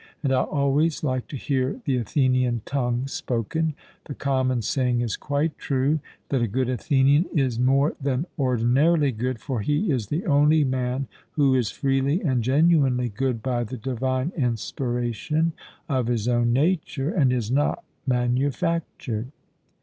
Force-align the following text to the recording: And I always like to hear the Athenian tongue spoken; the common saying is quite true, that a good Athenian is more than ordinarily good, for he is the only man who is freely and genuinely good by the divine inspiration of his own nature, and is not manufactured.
And 0.23 0.33
I 0.33 0.41
always 0.41 1.03
like 1.03 1.27
to 1.27 1.35
hear 1.37 1.79
the 1.85 1.97
Athenian 1.97 2.63
tongue 2.65 3.05
spoken; 3.05 3.75
the 4.05 4.15
common 4.15 4.63
saying 4.63 5.01
is 5.01 5.15
quite 5.15 5.59
true, 5.59 5.99
that 6.29 6.41
a 6.41 6.47
good 6.47 6.69
Athenian 6.69 7.25
is 7.35 7.59
more 7.59 7.93
than 8.01 8.25
ordinarily 8.39 9.11
good, 9.11 9.39
for 9.39 9.59
he 9.59 9.91
is 9.91 10.07
the 10.07 10.25
only 10.25 10.63
man 10.63 11.07
who 11.33 11.53
is 11.53 11.69
freely 11.69 12.19
and 12.23 12.41
genuinely 12.43 13.09
good 13.09 13.43
by 13.43 13.63
the 13.63 13.77
divine 13.77 14.31
inspiration 14.35 15.53
of 15.87 16.07
his 16.07 16.27
own 16.27 16.51
nature, 16.51 17.11
and 17.13 17.31
is 17.31 17.51
not 17.51 17.83
manufactured. 18.07 19.27